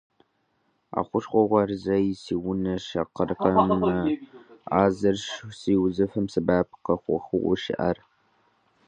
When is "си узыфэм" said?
5.59-6.25